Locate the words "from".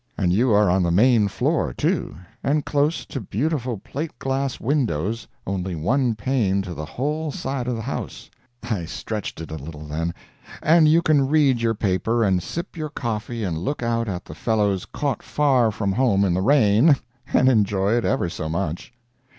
15.69-15.91